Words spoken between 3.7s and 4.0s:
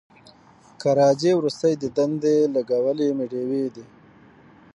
دي